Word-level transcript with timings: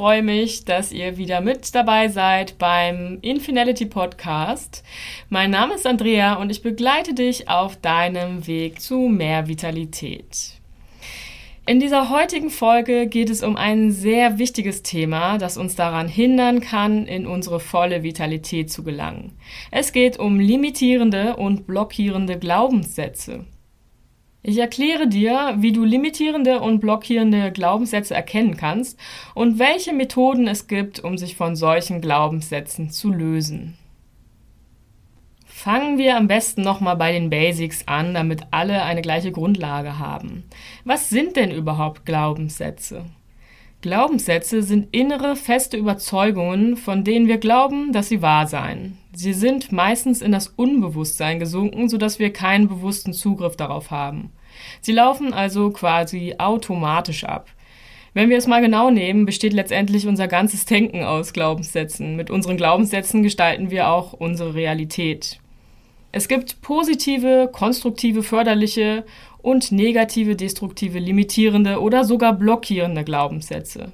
freue 0.00 0.22
mich, 0.22 0.64
dass 0.64 0.92
ihr 0.92 1.18
wieder 1.18 1.42
mit 1.42 1.74
dabei 1.74 2.08
seid 2.08 2.56
beim 2.56 3.18
Infinality 3.20 3.84
Podcast. 3.84 4.82
Mein 5.28 5.50
Name 5.50 5.74
ist 5.74 5.86
Andrea 5.86 6.36
und 6.36 6.48
ich 6.48 6.62
begleite 6.62 7.12
dich 7.12 7.50
auf 7.50 7.76
deinem 7.76 8.46
Weg 8.46 8.80
zu 8.80 8.96
mehr 8.96 9.46
Vitalität. 9.46 10.54
In 11.66 11.80
dieser 11.80 12.08
heutigen 12.08 12.48
Folge 12.48 13.08
geht 13.08 13.28
es 13.28 13.42
um 13.42 13.56
ein 13.58 13.90
sehr 13.92 14.38
wichtiges 14.38 14.82
Thema, 14.82 15.36
das 15.36 15.58
uns 15.58 15.76
daran 15.76 16.08
hindern 16.08 16.62
kann, 16.62 17.06
in 17.06 17.26
unsere 17.26 17.60
volle 17.60 18.02
Vitalität 18.02 18.72
zu 18.72 18.82
gelangen. 18.82 19.36
Es 19.70 19.92
geht 19.92 20.18
um 20.18 20.40
limitierende 20.40 21.36
und 21.36 21.66
blockierende 21.66 22.38
Glaubenssätze. 22.38 23.44
Ich 24.42 24.58
erkläre 24.58 25.06
dir, 25.06 25.56
wie 25.58 25.72
du 25.72 25.84
limitierende 25.84 26.60
und 26.60 26.80
blockierende 26.80 27.52
Glaubenssätze 27.52 28.14
erkennen 28.14 28.56
kannst 28.56 28.98
und 29.34 29.58
welche 29.58 29.92
Methoden 29.92 30.48
es 30.48 30.66
gibt, 30.66 31.00
um 31.00 31.18
sich 31.18 31.36
von 31.36 31.56
solchen 31.56 32.00
Glaubenssätzen 32.00 32.90
zu 32.90 33.10
lösen. 33.10 33.76
Fangen 35.44 35.98
wir 35.98 36.16
am 36.16 36.26
besten 36.26 36.62
nochmal 36.62 36.96
bei 36.96 37.12
den 37.12 37.28
Basics 37.28 37.86
an, 37.86 38.14
damit 38.14 38.44
alle 38.50 38.82
eine 38.82 39.02
gleiche 39.02 39.30
Grundlage 39.30 39.98
haben. 39.98 40.44
Was 40.84 41.10
sind 41.10 41.36
denn 41.36 41.50
überhaupt 41.50 42.06
Glaubenssätze? 42.06 43.04
Glaubenssätze 43.82 44.62
sind 44.62 44.88
innere, 44.94 45.36
feste 45.36 45.76
Überzeugungen, 45.76 46.78
von 46.78 47.04
denen 47.04 47.28
wir 47.28 47.36
glauben, 47.38 47.92
dass 47.92 48.08
sie 48.08 48.22
wahr 48.22 48.46
seien. 48.46 48.96
Sie 49.12 49.32
sind 49.32 49.72
meistens 49.72 50.22
in 50.22 50.32
das 50.32 50.48
Unbewusstsein 50.48 51.38
gesunken, 51.38 51.88
sodass 51.90 52.18
wir 52.18 52.32
keinen 52.32 52.68
bewussten 52.68 53.12
Zugriff 53.12 53.56
darauf 53.56 53.90
haben. 53.90 54.32
Sie 54.80 54.92
laufen 54.92 55.32
also 55.32 55.70
quasi 55.70 56.34
automatisch 56.38 57.24
ab. 57.24 57.48
Wenn 58.12 58.28
wir 58.28 58.38
es 58.38 58.46
mal 58.46 58.60
genau 58.60 58.90
nehmen, 58.90 59.24
besteht 59.24 59.52
letztendlich 59.52 60.06
unser 60.06 60.26
ganzes 60.26 60.64
Denken 60.64 61.04
aus 61.04 61.32
Glaubenssätzen. 61.32 62.16
Mit 62.16 62.30
unseren 62.30 62.56
Glaubenssätzen 62.56 63.22
gestalten 63.22 63.70
wir 63.70 63.88
auch 63.88 64.12
unsere 64.12 64.54
Realität. 64.54 65.38
Es 66.12 66.26
gibt 66.26 66.60
positive, 66.60 67.48
konstruktive, 67.52 68.24
förderliche 68.24 69.04
und 69.42 69.70
negative, 69.70 70.34
destruktive, 70.34 70.98
limitierende 70.98 71.80
oder 71.80 72.04
sogar 72.04 72.32
blockierende 72.32 73.04
Glaubenssätze. 73.04 73.92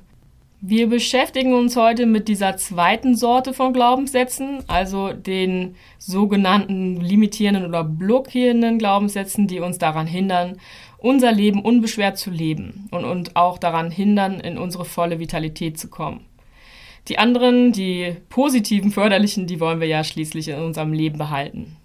Wir 0.63 0.89
beschäftigen 0.89 1.53
uns 1.53 1.77
heute 1.77 2.07
mit 2.07 2.29
dieser 2.29 2.57
zweiten 2.57 3.15
Sorte 3.15 3.53
von 3.53 3.75
Glaubenssätzen, 3.75 4.65
also 4.69 5.13
den 5.13 5.77
sogenannten 5.99 6.99
limitierenden 6.99 7.67
oder 7.67 7.85
blockierenden 7.85 8.79
Glaubenssätzen, 8.79 9.49
die 9.49 9.61
uns 9.61 9.77
daran 9.77 10.07
hindern, 10.07 10.57
unser 10.97 11.31
Leben 11.31 11.61
unbeschwert 11.61 12.17
zu 12.17 12.31
leben 12.31 12.89
und, 12.91 13.05
und 13.05 13.37
auch 13.37 13.59
daran 13.59 13.91
hindern, 13.91 14.41
in 14.41 14.57
unsere 14.57 14.87
volle 14.87 15.19
Vitalität 15.19 15.79
zu 15.79 15.89
kommen. 15.89 16.21
Die 17.09 17.19
anderen, 17.19 17.73
die 17.73 18.17
positiven, 18.31 18.91
förderlichen, 18.91 19.47
die 19.47 19.61
wollen 19.61 19.81
wir 19.81 19.89
ja 19.89 20.05
schließlich 20.05 20.49
in 20.49 20.59
unserem 20.59 20.95
Leben 20.95 21.19
behalten. 21.19 21.77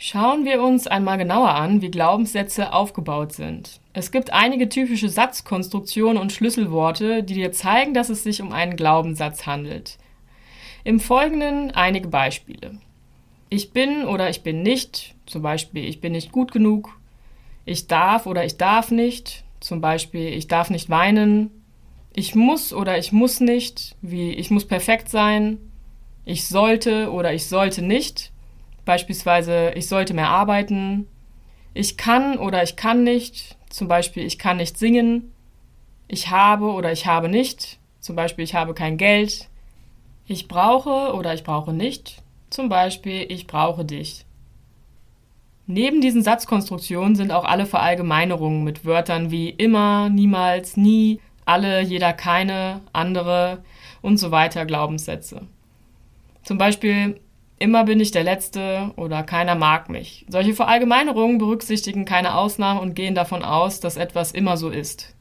Schauen 0.00 0.44
wir 0.44 0.62
uns 0.62 0.86
einmal 0.86 1.18
genauer 1.18 1.56
an, 1.56 1.82
wie 1.82 1.90
Glaubenssätze 1.90 2.72
aufgebaut 2.72 3.32
sind. 3.32 3.80
Es 3.92 4.12
gibt 4.12 4.32
einige 4.32 4.68
typische 4.68 5.08
Satzkonstruktionen 5.08 6.22
und 6.22 6.30
Schlüsselworte, 6.30 7.24
die 7.24 7.34
dir 7.34 7.50
zeigen, 7.50 7.94
dass 7.94 8.08
es 8.08 8.22
sich 8.22 8.40
um 8.40 8.52
einen 8.52 8.76
Glaubenssatz 8.76 9.44
handelt. 9.44 9.98
Im 10.84 11.00
Folgenden 11.00 11.72
einige 11.72 12.06
Beispiele. 12.06 12.78
Ich 13.50 13.72
bin 13.72 14.04
oder 14.04 14.30
ich 14.30 14.44
bin 14.44 14.62
nicht, 14.62 15.16
zum 15.26 15.42
Beispiel 15.42 15.84
ich 15.84 16.00
bin 16.00 16.12
nicht 16.12 16.30
gut 16.30 16.52
genug. 16.52 16.96
Ich 17.64 17.88
darf 17.88 18.26
oder 18.26 18.44
ich 18.44 18.56
darf 18.56 18.92
nicht, 18.92 19.42
zum 19.58 19.80
Beispiel 19.80 20.28
ich 20.28 20.46
darf 20.46 20.70
nicht 20.70 20.90
weinen. 20.90 21.50
Ich 22.14 22.36
muss 22.36 22.72
oder 22.72 22.98
ich 22.98 23.10
muss 23.10 23.40
nicht, 23.40 23.96
wie 24.00 24.30
ich 24.30 24.52
muss 24.52 24.64
perfekt 24.64 25.08
sein. 25.08 25.58
Ich 26.24 26.46
sollte 26.46 27.10
oder 27.10 27.34
ich 27.34 27.48
sollte 27.48 27.82
nicht, 27.82 28.30
Beispielsweise, 28.88 29.72
ich 29.74 29.86
sollte 29.86 30.14
mehr 30.14 30.30
arbeiten. 30.30 31.08
Ich 31.74 31.98
kann 31.98 32.38
oder 32.38 32.62
ich 32.62 32.74
kann 32.74 33.04
nicht. 33.04 33.58
Zum 33.68 33.86
Beispiel, 33.86 34.24
ich 34.24 34.38
kann 34.38 34.56
nicht 34.56 34.78
singen. 34.78 35.30
Ich 36.06 36.30
habe 36.30 36.72
oder 36.72 36.90
ich 36.90 37.04
habe 37.04 37.28
nicht. 37.28 37.78
Zum 38.00 38.16
Beispiel, 38.16 38.44
ich 38.44 38.54
habe 38.54 38.72
kein 38.72 38.96
Geld. 38.96 39.50
Ich 40.26 40.48
brauche 40.48 41.12
oder 41.12 41.34
ich 41.34 41.44
brauche 41.44 41.74
nicht. 41.74 42.22
Zum 42.48 42.70
Beispiel, 42.70 43.26
ich 43.30 43.46
brauche 43.46 43.84
dich. 43.84 44.24
Neben 45.66 46.00
diesen 46.00 46.22
Satzkonstruktionen 46.22 47.14
sind 47.14 47.30
auch 47.30 47.44
alle 47.44 47.66
Verallgemeinerungen 47.66 48.64
mit 48.64 48.86
Wörtern 48.86 49.30
wie 49.30 49.50
immer, 49.50 50.08
niemals, 50.08 50.78
nie, 50.78 51.20
alle, 51.44 51.82
jeder, 51.82 52.14
keine, 52.14 52.80
andere 52.94 53.62
und 54.00 54.16
so 54.16 54.30
weiter 54.30 54.64
Glaubenssätze. 54.64 55.42
Zum 56.42 56.56
Beispiel, 56.56 57.20
Immer 57.58 57.84
bin 57.84 57.98
ich 57.98 58.12
der 58.12 58.22
Letzte 58.22 58.92
oder 58.96 59.24
keiner 59.24 59.56
mag 59.56 59.88
mich. 59.88 60.24
Solche 60.28 60.54
Verallgemeinerungen 60.54 61.38
berücksichtigen 61.38 62.04
keine 62.04 62.36
Ausnahmen 62.36 62.80
und 62.80 62.94
gehen 62.94 63.16
davon 63.16 63.42
aus, 63.42 63.80
dass 63.80 63.96
etwas 63.96 64.30
immer 64.30 64.56
so 64.56 64.70
ist. 64.70 65.14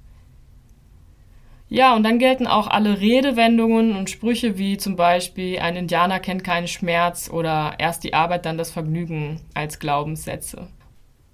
Ja, 1.70 1.96
und 1.96 2.04
dann 2.04 2.20
gelten 2.20 2.48
auch 2.48 2.68
alle 2.68 3.02
Redewendungen 3.02 3.96
und 3.96 4.10
Sprüche 4.10 4.58
wie 4.58 4.78
zum 4.78 4.96
Beispiel 4.96 5.60
ein 5.60 5.76
Indianer 5.76 6.20
kennt 6.20 6.44
keinen 6.44 6.68
Schmerz 6.68 7.30
oder 7.30 7.76
erst 7.78 8.04
die 8.04 8.14
Arbeit, 8.14 8.46
dann 8.46 8.58
das 8.58 8.72
Vergnügen 8.72 9.42
als 9.54 9.80
Glaubenssätze. 9.80 10.68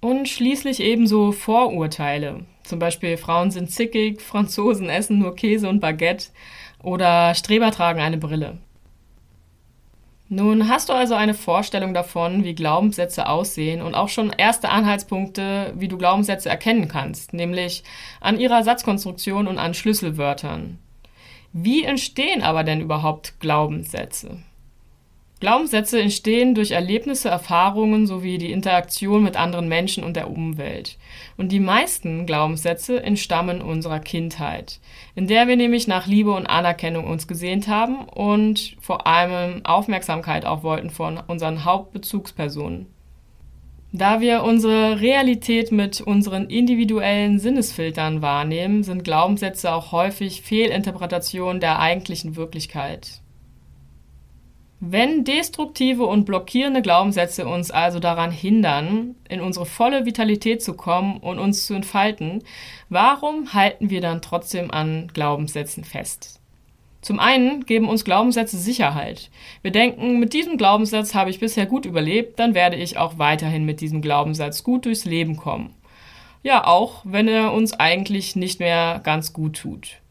Und 0.00 0.28
schließlich 0.28 0.80
ebenso 0.80 1.32
Vorurteile. 1.32 2.46
Zum 2.64 2.78
Beispiel 2.78 3.16
Frauen 3.16 3.50
sind 3.50 3.70
zickig, 3.70 4.20
Franzosen 4.22 4.88
essen 4.88 5.18
nur 5.18 5.36
Käse 5.36 5.68
und 5.68 5.80
Baguette 5.80 6.28
oder 6.82 7.34
Streber 7.34 7.70
tragen 7.70 8.00
eine 8.00 8.18
Brille. 8.18 8.58
Nun 10.28 10.68
hast 10.68 10.88
du 10.88 10.94
also 10.94 11.14
eine 11.14 11.34
Vorstellung 11.34 11.92
davon, 11.92 12.44
wie 12.44 12.54
Glaubenssätze 12.54 13.28
aussehen 13.28 13.82
und 13.82 13.94
auch 13.94 14.08
schon 14.08 14.30
erste 14.30 14.70
Anhaltspunkte, 14.70 15.74
wie 15.76 15.88
du 15.88 15.98
Glaubenssätze 15.98 16.48
erkennen 16.48 16.88
kannst, 16.88 17.34
nämlich 17.34 17.84
an 18.20 18.40
ihrer 18.40 18.62
Satzkonstruktion 18.62 19.46
und 19.46 19.58
an 19.58 19.74
Schlüsselwörtern. 19.74 20.78
Wie 21.52 21.84
entstehen 21.84 22.42
aber 22.42 22.64
denn 22.64 22.80
überhaupt 22.80 23.38
Glaubenssätze? 23.38 24.38
Glaubenssätze 25.40 26.00
entstehen 26.00 26.54
durch 26.54 26.70
Erlebnisse, 26.70 27.28
Erfahrungen 27.28 28.06
sowie 28.06 28.38
die 28.38 28.52
Interaktion 28.52 29.22
mit 29.22 29.36
anderen 29.36 29.68
Menschen 29.68 30.04
und 30.04 30.16
der 30.16 30.30
Umwelt. 30.30 30.96
Und 31.36 31.50
die 31.50 31.60
meisten 31.60 32.24
Glaubenssätze 32.24 33.02
entstammen 33.02 33.60
unserer 33.60 34.00
Kindheit, 34.00 34.80
in 35.14 35.26
der 35.26 35.48
wir 35.48 35.56
nämlich 35.56 35.86
nach 35.88 36.06
Liebe 36.06 36.32
und 36.32 36.46
Anerkennung 36.46 37.06
uns 37.06 37.26
gesehnt 37.26 37.68
haben 37.68 38.04
und 38.04 38.76
vor 38.80 39.06
allem 39.06 39.66
Aufmerksamkeit 39.66 40.46
auch 40.46 40.62
wollten 40.62 40.90
von 40.90 41.18
unseren 41.26 41.64
Hauptbezugspersonen. 41.64 42.86
Da 43.96 44.20
wir 44.20 44.42
unsere 44.42 45.00
Realität 45.00 45.70
mit 45.70 46.00
unseren 46.00 46.48
individuellen 46.48 47.38
Sinnesfiltern 47.38 48.22
wahrnehmen, 48.22 48.82
sind 48.82 49.04
Glaubenssätze 49.04 49.72
auch 49.72 49.92
häufig 49.92 50.42
Fehlinterpretationen 50.42 51.60
der 51.60 51.78
eigentlichen 51.78 52.34
Wirklichkeit. 52.34 53.20
Wenn 54.86 55.24
destruktive 55.24 56.04
und 56.04 56.26
blockierende 56.26 56.82
Glaubenssätze 56.82 57.46
uns 57.46 57.70
also 57.70 58.00
daran 58.00 58.30
hindern, 58.30 59.14
in 59.30 59.40
unsere 59.40 59.64
volle 59.64 60.04
Vitalität 60.04 60.62
zu 60.62 60.74
kommen 60.74 61.16
und 61.16 61.38
uns 61.38 61.64
zu 61.64 61.72
entfalten, 61.72 62.42
warum 62.90 63.54
halten 63.54 63.88
wir 63.88 64.02
dann 64.02 64.20
trotzdem 64.20 64.70
an 64.70 65.08
Glaubenssätzen 65.14 65.84
fest? 65.84 66.38
Zum 67.00 67.18
einen 67.18 67.64
geben 67.64 67.88
uns 67.88 68.04
Glaubenssätze 68.04 68.58
Sicherheit. 68.58 69.30
Wir 69.62 69.70
denken, 69.70 70.18
mit 70.18 70.34
diesem 70.34 70.58
Glaubenssatz 70.58 71.14
habe 71.14 71.30
ich 71.30 71.40
bisher 71.40 71.64
gut 71.64 71.86
überlebt, 71.86 72.38
dann 72.38 72.54
werde 72.54 72.76
ich 72.76 72.98
auch 72.98 73.16
weiterhin 73.16 73.64
mit 73.64 73.80
diesem 73.80 74.02
Glaubenssatz 74.02 74.64
gut 74.64 74.84
durchs 74.84 75.06
Leben 75.06 75.36
kommen. 75.38 75.74
Ja, 76.42 76.66
auch 76.66 77.00
wenn 77.04 77.26
er 77.26 77.54
uns 77.54 77.72
eigentlich 77.72 78.36
nicht 78.36 78.60
mehr 78.60 79.00
ganz 79.02 79.32
gut 79.32 79.56
tut. 79.56 80.02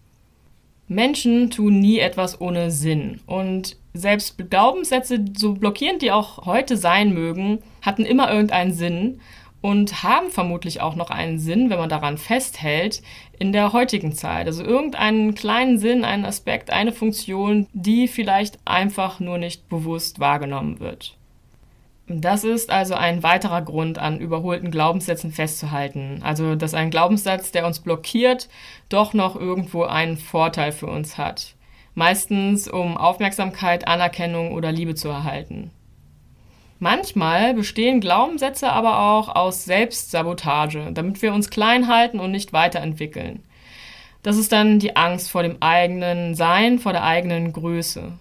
Menschen 0.88 1.52
tun 1.52 1.80
nie 1.80 2.00
etwas 2.00 2.42
ohne 2.42 2.72
Sinn. 2.72 3.22
Und 3.28 3.78
selbst 3.94 4.50
Glaubenssätze, 4.50 5.24
so 5.38 5.54
blockierend 5.54 6.01
die 6.01 6.12
auch 6.12 6.45
heute 6.45 6.78
sein 6.78 7.13
mögen, 7.13 7.60
hatten 7.81 8.06
immer 8.06 8.31
irgendeinen 8.31 8.74
Sinn 8.74 9.19
und 9.62 10.04
haben 10.04 10.30
vermutlich 10.30 10.81
auch 10.81 10.95
noch 10.95 11.10
einen 11.10 11.40
Sinn, 11.40 11.69
wenn 11.69 11.80
man 11.80 11.90
daran 11.90 12.18
festhält, 12.18 13.01
in 13.40 13.54
der 13.54 13.72
heutigen 13.72 14.13
Zeit. 14.13 14.48
Also 14.48 14.63
irgendeinen 14.63 15.36
kleinen 15.36 15.78
Sinn, 15.78 16.04
einen 16.04 16.25
Aspekt, 16.25 16.69
eine 16.69 16.92
Funktion, 16.92 17.68
die 17.72 18.07
vielleicht 18.07 18.60
einfach 18.66 19.19
nur 19.19 19.38
nicht 19.38 19.69
bewusst 19.69 20.19
wahrgenommen 20.19 20.80
wird. 20.80 21.16
Das 22.07 22.44
ist 22.44 22.69
also 22.69 22.96
ein 22.96 23.24
weiterer 23.24 23.62
Grund, 23.62 23.98
an 23.98 24.19
überholten 24.19 24.72
Glaubenssätzen 24.72 25.31
festzuhalten. 25.31 26.19
Also, 26.22 26.56
dass 26.56 26.74
ein 26.74 26.89
Glaubenssatz, 26.89 27.51
der 27.51 27.66
uns 27.66 27.80
blockiert, 27.80 28.50
doch 28.89 29.13
noch 29.13 29.38
irgendwo 29.38 29.84
einen 29.84 30.18
Vorteil 30.18 30.74
für 30.74 30.88
uns 30.88 31.18
hat. 31.18 31.56
Meistens, 31.95 32.68
um 32.68 32.98
Aufmerksamkeit, 32.98 33.88
Anerkennung 33.88 34.54
oder 34.54 34.72
Liebe 34.72 34.95
zu 34.95 35.10
erhalten. 35.10 35.72
Manchmal 36.80 37.54
bestehen 37.54 38.01
Glaubenssätze 38.01 38.72
aber 38.72 39.00
auch 39.00 39.34
aus 39.34 39.63
Selbstsabotage, 39.63 40.92
damit 40.94 41.22
wir 41.22 41.34
uns 41.34 41.50
klein 41.50 41.88
halten 41.88 42.19
und 42.19 42.31
nicht 42.31 42.51
weiterentwickeln. 42.51 43.44
Das 44.22 44.38
ist 44.38 44.51
dann 44.51 44.80
die 44.80 44.95
Angst 44.95 45.31
vor 45.31 45.44
dem 45.44 45.57
eigenen 45.62 46.36
Sein, 46.36 46.80
vor 46.80 46.92
der 46.92 47.04
eigenen 47.04 47.54
Größe. 47.54 48.13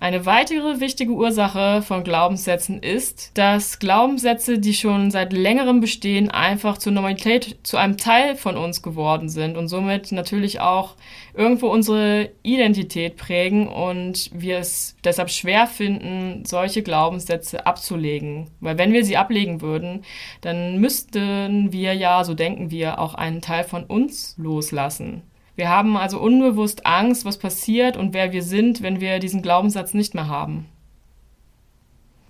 Eine 0.00 0.26
weitere 0.26 0.78
wichtige 0.78 1.10
Ursache 1.10 1.82
von 1.82 2.04
Glaubenssätzen 2.04 2.80
ist, 2.80 3.36
dass 3.36 3.80
Glaubenssätze, 3.80 4.60
die 4.60 4.72
schon 4.72 5.10
seit 5.10 5.32
längerem 5.32 5.80
bestehen, 5.80 6.30
einfach 6.30 6.78
zur 6.78 6.92
Normalität, 6.92 7.58
zu 7.64 7.78
einem 7.78 7.96
Teil 7.96 8.36
von 8.36 8.56
uns 8.56 8.82
geworden 8.82 9.28
sind 9.28 9.56
und 9.56 9.66
somit 9.66 10.12
natürlich 10.12 10.60
auch 10.60 10.94
irgendwo 11.34 11.66
unsere 11.66 12.30
Identität 12.44 13.16
prägen 13.16 13.66
und 13.66 14.30
wir 14.32 14.58
es 14.58 14.96
deshalb 15.02 15.30
schwer 15.30 15.66
finden, 15.66 16.44
solche 16.44 16.84
Glaubenssätze 16.84 17.66
abzulegen. 17.66 18.50
Weil 18.60 18.78
wenn 18.78 18.92
wir 18.92 19.04
sie 19.04 19.16
ablegen 19.16 19.60
würden, 19.60 20.04
dann 20.42 20.78
müssten 20.78 21.72
wir 21.72 21.94
ja, 21.94 22.22
so 22.22 22.34
denken 22.34 22.70
wir, 22.70 23.00
auch 23.00 23.14
einen 23.14 23.40
Teil 23.40 23.64
von 23.64 23.82
uns 23.82 24.36
loslassen. 24.38 25.22
Wir 25.58 25.68
haben 25.68 25.96
also 25.96 26.20
unbewusst 26.20 26.86
Angst, 26.86 27.24
was 27.24 27.36
passiert 27.36 27.96
und 27.96 28.14
wer 28.14 28.30
wir 28.30 28.44
sind, 28.44 28.80
wenn 28.80 29.00
wir 29.00 29.18
diesen 29.18 29.42
Glaubenssatz 29.42 29.92
nicht 29.92 30.14
mehr 30.14 30.28
haben. 30.28 30.66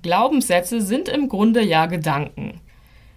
Glaubenssätze 0.00 0.80
sind 0.80 1.10
im 1.10 1.28
Grunde 1.28 1.62
ja 1.62 1.84
Gedanken. 1.84 2.62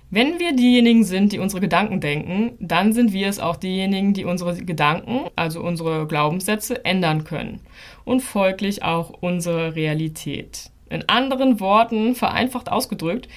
Wenn 0.10 0.38
wir 0.38 0.54
diejenigen 0.54 1.06
sind, 1.06 1.32
die 1.32 1.40
unsere 1.40 1.62
Gedanken 1.62 2.02
denken, 2.02 2.58
dann 2.60 2.92
sind 2.92 3.14
wir 3.14 3.30
es 3.30 3.40
auch 3.40 3.56
diejenigen, 3.56 4.14
die 4.14 4.26
unsere 4.26 4.54
Gedanken, 4.58 5.30
also 5.38 5.62
unsere 5.62 6.06
Glaubenssätze, 6.08 6.84
ändern 6.84 7.24
können 7.24 7.62
und 8.04 8.20
folglich 8.20 8.84
auch 8.84 9.12
unsere 9.22 9.76
Realität. 9.78 10.72
In 10.90 11.08
anderen 11.08 11.62
Worten, 11.62 12.16
vereinfacht 12.16 12.70
ausgedrückt, 12.70 13.30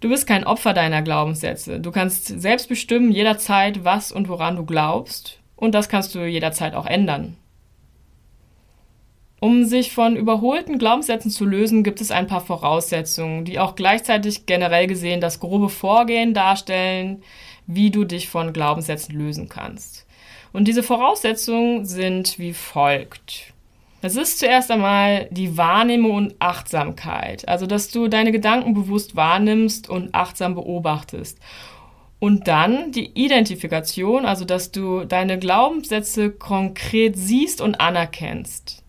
du 0.00 0.10
bist 0.10 0.26
kein 0.26 0.44
Opfer 0.44 0.74
deiner 0.74 1.00
Glaubenssätze. 1.00 1.80
Du 1.80 1.90
kannst 1.90 2.26
selbst 2.38 2.68
bestimmen 2.68 3.12
jederzeit, 3.12 3.82
was 3.82 4.12
und 4.12 4.28
woran 4.28 4.56
du 4.56 4.66
glaubst 4.66 5.38
und 5.58 5.74
das 5.74 5.88
kannst 5.88 6.14
du 6.14 6.24
jederzeit 6.24 6.74
auch 6.74 6.86
ändern. 6.86 7.36
Um 9.40 9.64
sich 9.64 9.92
von 9.92 10.16
überholten 10.16 10.78
Glaubenssätzen 10.78 11.30
zu 11.30 11.44
lösen, 11.44 11.82
gibt 11.82 12.00
es 12.00 12.10
ein 12.10 12.26
paar 12.26 12.40
Voraussetzungen, 12.40 13.44
die 13.44 13.58
auch 13.58 13.74
gleichzeitig 13.74 14.46
generell 14.46 14.86
gesehen 14.86 15.20
das 15.20 15.38
grobe 15.38 15.68
Vorgehen 15.68 16.34
darstellen, 16.34 17.22
wie 17.66 17.90
du 17.90 18.04
dich 18.04 18.28
von 18.28 18.52
Glaubenssätzen 18.52 19.16
lösen 19.16 19.48
kannst. 19.48 20.06
Und 20.52 20.66
diese 20.66 20.82
Voraussetzungen 20.82 21.84
sind 21.84 22.38
wie 22.38 22.52
folgt. 22.52 23.52
Es 24.00 24.16
ist 24.16 24.38
zuerst 24.38 24.70
einmal 24.70 25.28
die 25.30 25.56
Wahrnehmung 25.56 26.14
und 26.14 26.34
Achtsamkeit, 26.38 27.46
also 27.48 27.66
dass 27.66 27.90
du 27.90 28.06
deine 28.06 28.32
Gedanken 28.32 28.74
bewusst 28.74 29.16
wahrnimmst 29.16 29.88
und 29.88 30.14
achtsam 30.14 30.54
beobachtest 30.54 31.38
und 32.20 32.48
dann 32.48 32.90
die 32.92 33.10
Identifikation, 33.14 34.26
also 34.26 34.44
dass 34.44 34.72
du 34.72 35.04
deine 35.04 35.38
Glaubenssätze 35.38 36.30
konkret 36.30 37.16
siehst 37.16 37.60
und 37.60 37.80
anerkennst. 37.80 38.82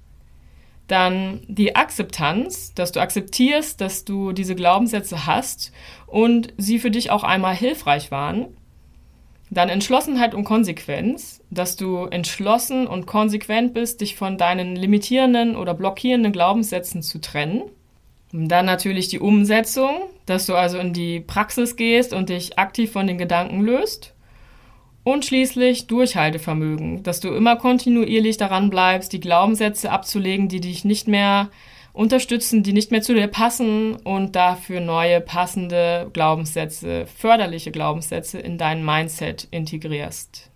Dann 0.88 1.42
die 1.48 1.76
Akzeptanz, 1.76 2.74
dass 2.74 2.92
du 2.92 3.00
akzeptierst, 3.00 3.80
dass 3.80 4.06
du 4.06 4.32
diese 4.32 4.56
Glaubenssätze 4.56 5.28
hast 5.28 5.72
und 6.08 6.54
sie 6.58 6.80
für 6.80 6.90
dich 6.90 7.12
auch 7.12 7.24
einmal 7.24 7.56
hilfreich 7.56 8.10
waren. 8.10 8.48
Dann 9.52 9.70
Entschlossenheit 9.70 10.34
und 10.34 10.44
Konsequenz, 10.44 11.44
dass 11.52 11.76
du 11.76 12.06
entschlossen 12.06 12.88
und 12.88 13.06
konsequent 13.06 13.74
bist, 13.76 14.02
dich 14.02 14.16
von 14.16 14.38
deinen 14.40 14.76
limitierenden 14.76 15.56
oder 15.56 15.76
blockierenden 15.76 16.32
Glaubenssätzen 16.32 17.04
zu 17.04 17.20
trennen. 17.20 17.64
Dann 18.32 18.66
natürlich 18.66 19.08
die 19.08 19.20
Umsetzung, 19.20 20.04
dass 20.26 20.46
du 20.46 20.56
also 20.56 20.78
in 20.78 20.94
die 20.94 21.20
Praxis 21.20 21.76
gehst 21.76 22.14
und 22.14 22.30
dich 22.30 22.60
aktiv 22.60 22.92
von 22.92 23.08
den 23.08 23.18
Gedanken 23.18 23.62
löst. 23.62 24.14
Und 25.04 25.26
schließlich 25.26 25.88
Durchhaltevermögen, 25.88 27.02
dass 27.04 27.20
du 27.20 27.30
immer 27.30 27.56
kontinuierlich 27.56 28.38
daran 28.38 28.70
bleibst, 28.70 29.14
die 29.14 29.20
Glaubenssätze 29.20 29.92
abzulegen, 29.92 30.50
die 30.50 30.60
dich 30.60 30.86
nicht 30.86 31.08
mehr 31.08 31.50
unterstützen, 31.94 32.62
die 32.62 32.74
nicht 32.74 32.92
mehr 32.92 33.02
zu 33.02 33.16
dir 33.16 33.28
passen 33.28 33.96
und 33.96 34.36
dafür 34.36 34.82
neue 34.82 35.22
passende 35.22 36.10
Glaubenssätze, 36.14 37.08
förderliche 37.08 37.72
Glaubenssätze 37.72 38.38
in 38.38 38.58
dein 38.58 38.86
Mindset 38.86 39.48
integrierst. 39.50 40.49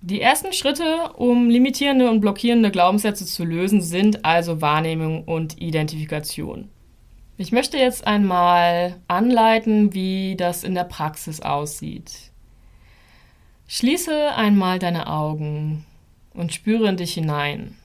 Die 0.00 0.20
ersten 0.20 0.52
Schritte, 0.52 1.12
um 1.16 1.50
limitierende 1.50 2.08
und 2.08 2.20
blockierende 2.20 2.70
Glaubenssätze 2.70 3.26
zu 3.26 3.44
lösen, 3.44 3.82
sind 3.82 4.24
also 4.24 4.60
Wahrnehmung 4.60 5.24
und 5.24 5.60
Identifikation. 5.60 6.68
Ich 7.36 7.50
möchte 7.50 7.78
jetzt 7.78 8.06
einmal 8.06 8.96
anleiten, 9.08 9.94
wie 9.94 10.36
das 10.36 10.62
in 10.62 10.74
der 10.74 10.84
Praxis 10.84 11.40
aussieht. 11.40 12.30
Schließe 13.66 14.34
einmal 14.34 14.78
deine 14.78 15.08
Augen 15.08 15.84
und 16.32 16.54
spüre 16.54 16.88
in 16.88 16.96
dich 16.96 17.14
hinein. 17.14 17.76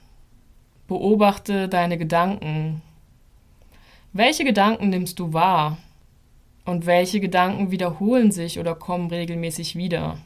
Beobachte 0.88 1.68
deine 1.68 1.98
Gedanken. 1.98 2.82
Welche 4.12 4.44
Gedanken 4.44 4.90
nimmst 4.90 5.20
du 5.20 5.34
wahr? 5.34 5.78
Und 6.66 6.86
welche 6.86 7.20
Gedanken 7.20 7.72
wiederholen 7.72 8.32
sich 8.32 8.60
oder 8.60 8.76
kommen 8.76 9.10
regelmäßig 9.10 9.76
wieder? 9.76 10.18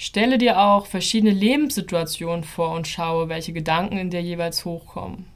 Stelle 0.00 0.38
dir 0.38 0.60
auch 0.60 0.86
verschiedene 0.86 1.32
Lebenssituationen 1.32 2.44
vor 2.44 2.70
und 2.70 2.86
schaue, 2.86 3.28
welche 3.28 3.52
Gedanken 3.52 3.98
in 3.98 4.10
dir 4.10 4.22
jeweils 4.22 4.64
hochkommen. 4.64 5.26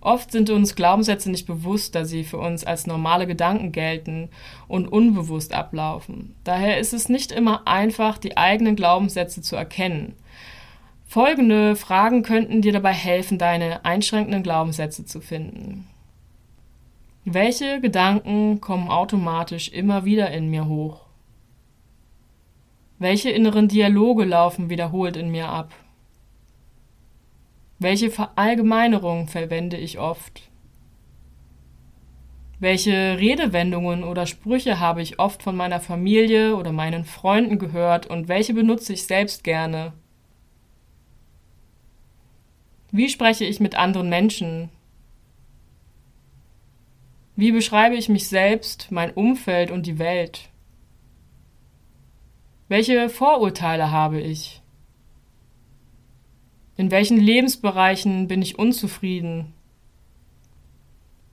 Oft 0.00 0.32
sind 0.32 0.48
uns 0.48 0.74
Glaubenssätze 0.74 1.30
nicht 1.30 1.46
bewusst, 1.46 1.94
da 1.94 2.06
sie 2.06 2.24
für 2.24 2.38
uns 2.38 2.64
als 2.64 2.86
normale 2.86 3.26
Gedanken 3.26 3.70
gelten 3.70 4.30
und 4.66 4.88
unbewusst 4.88 5.52
ablaufen. 5.52 6.34
Daher 6.42 6.78
ist 6.78 6.94
es 6.94 7.10
nicht 7.10 7.32
immer 7.32 7.68
einfach, 7.68 8.16
die 8.16 8.38
eigenen 8.38 8.76
Glaubenssätze 8.76 9.42
zu 9.42 9.54
erkennen. 9.56 10.14
Folgende 11.04 11.76
Fragen 11.76 12.22
könnten 12.22 12.62
dir 12.62 12.72
dabei 12.72 12.94
helfen, 12.94 13.36
deine 13.36 13.84
einschränkenden 13.84 14.42
Glaubenssätze 14.42 15.04
zu 15.04 15.20
finden. 15.20 15.86
Welche 17.26 17.82
Gedanken 17.82 18.62
kommen 18.62 18.88
automatisch 18.88 19.68
immer 19.68 20.06
wieder 20.06 20.30
in 20.30 20.48
mir 20.48 20.66
hoch? 20.66 21.09
Welche 23.00 23.30
inneren 23.30 23.66
Dialoge 23.66 24.24
laufen 24.24 24.68
wiederholt 24.68 25.16
in 25.16 25.30
mir 25.30 25.48
ab? 25.48 25.72
Welche 27.78 28.10
Verallgemeinerung 28.10 29.26
verwende 29.26 29.78
ich 29.78 29.98
oft? 29.98 30.50
Welche 32.58 33.16
Redewendungen 33.18 34.04
oder 34.04 34.26
Sprüche 34.26 34.80
habe 34.80 35.00
ich 35.00 35.18
oft 35.18 35.42
von 35.42 35.56
meiner 35.56 35.80
Familie 35.80 36.56
oder 36.56 36.72
meinen 36.72 37.06
Freunden 37.06 37.58
gehört 37.58 38.06
und 38.06 38.28
welche 38.28 38.52
benutze 38.52 38.92
ich 38.92 39.06
selbst 39.06 39.44
gerne? 39.44 39.94
Wie 42.90 43.08
spreche 43.08 43.46
ich 43.46 43.60
mit 43.60 43.76
anderen 43.76 44.10
Menschen? 44.10 44.68
Wie 47.34 47.50
beschreibe 47.50 47.96
ich 47.96 48.10
mich 48.10 48.28
selbst, 48.28 48.88
mein 48.90 49.10
Umfeld 49.10 49.70
und 49.70 49.86
die 49.86 49.98
Welt? 49.98 50.49
Welche 52.70 53.08
Vorurteile 53.08 53.90
habe 53.90 54.20
ich? 54.20 54.62
In 56.76 56.92
welchen 56.92 57.18
Lebensbereichen 57.18 58.28
bin 58.28 58.42
ich 58.42 58.60
unzufrieden? 58.60 59.52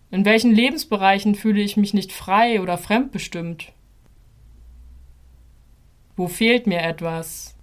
In 0.10 0.26
welchen 0.26 0.52
Lebensbereichen 0.52 1.36
fühle 1.36 1.62
ich 1.62 1.78
mich 1.78 1.94
nicht 1.94 2.12
frei 2.12 2.60
oder 2.60 2.80
fremdbestimmt? 2.80 3.72
Wo 6.16 6.28
fehlt 6.28 6.66
mir 6.66 6.82
etwas? 6.82 7.56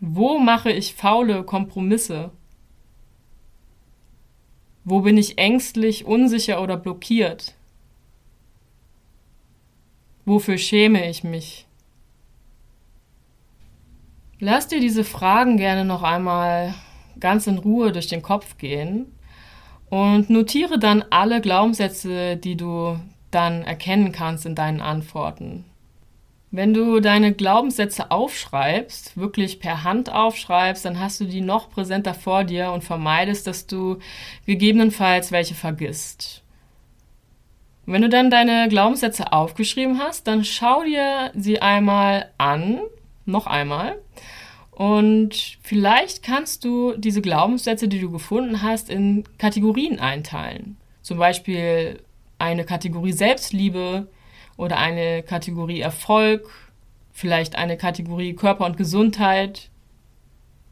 Wo 0.00 0.38
mache 0.38 0.72
ich 0.72 0.94
faule 0.94 1.44
Kompromisse? 1.44 2.30
Wo 4.84 5.02
bin 5.02 5.18
ich 5.18 5.36
ängstlich, 5.36 6.06
unsicher 6.06 6.62
oder 6.62 6.78
blockiert? 6.78 7.56
Wofür 10.24 10.56
schäme 10.56 11.06
ich 11.10 11.24
mich? 11.24 11.66
Lass 14.42 14.68
dir 14.68 14.80
diese 14.80 15.04
Fragen 15.04 15.58
gerne 15.58 15.84
noch 15.84 16.02
einmal 16.02 16.74
ganz 17.20 17.46
in 17.46 17.58
Ruhe 17.58 17.92
durch 17.92 18.06
den 18.06 18.22
Kopf 18.22 18.56
gehen 18.56 19.04
und 19.90 20.30
notiere 20.30 20.78
dann 20.78 21.04
alle 21.10 21.42
Glaubenssätze, 21.42 22.38
die 22.38 22.56
du 22.56 22.98
dann 23.30 23.62
erkennen 23.62 24.12
kannst 24.12 24.46
in 24.46 24.54
deinen 24.54 24.80
Antworten. 24.80 25.66
Wenn 26.50 26.72
du 26.72 27.00
deine 27.00 27.34
Glaubenssätze 27.34 28.10
aufschreibst, 28.10 29.18
wirklich 29.18 29.60
per 29.60 29.84
Hand 29.84 30.10
aufschreibst, 30.10 30.86
dann 30.86 30.98
hast 30.98 31.20
du 31.20 31.26
die 31.26 31.42
noch 31.42 31.70
präsenter 31.70 32.14
vor 32.14 32.42
dir 32.44 32.72
und 32.72 32.82
vermeidest, 32.82 33.46
dass 33.46 33.66
du 33.66 33.98
gegebenenfalls 34.46 35.32
welche 35.32 35.54
vergisst. 35.54 36.42
Wenn 37.84 38.02
du 38.02 38.08
dann 38.08 38.30
deine 38.30 38.68
Glaubenssätze 38.68 39.32
aufgeschrieben 39.32 39.98
hast, 39.98 40.26
dann 40.26 40.44
schau 40.44 40.82
dir 40.82 41.30
sie 41.34 41.60
einmal 41.60 42.30
an 42.38 42.80
noch 43.30 43.46
einmal. 43.46 43.98
Und 44.70 45.58
vielleicht 45.62 46.22
kannst 46.22 46.64
du 46.64 46.94
diese 46.96 47.20
Glaubenssätze, 47.20 47.86
die 47.86 48.00
du 48.00 48.10
gefunden 48.10 48.62
hast, 48.62 48.88
in 48.88 49.24
Kategorien 49.36 50.00
einteilen. 50.00 50.78
Zum 51.02 51.18
Beispiel 51.18 52.00
eine 52.38 52.64
Kategorie 52.64 53.12
Selbstliebe 53.12 54.08
oder 54.56 54.78
eine 54.78 55.22
Kategorie 55.22 55.80
Erfolg, 55.80 56.48
vielleicht 57.12 57.56
eine 57.56 57.76
Kategorie 57.76 58.34
Körper 58.34 58.66
und 58.66 58.76
Gesundheit. 58.76 59.70